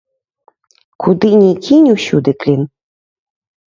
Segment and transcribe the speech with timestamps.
[1.03, 2.69] Куды ні кінь, усюды клін.